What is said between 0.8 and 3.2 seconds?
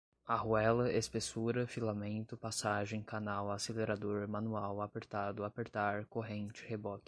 espessura, filamento, passagem,